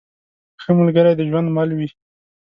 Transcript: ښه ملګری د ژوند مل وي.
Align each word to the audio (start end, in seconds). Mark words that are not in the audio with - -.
ښه 0.61 0.71
ملګری 0.79 1.13
د 1.15 1.21
ژوند 1.29 1.47
مل 1.55 1.69
وي. 1.77 1.87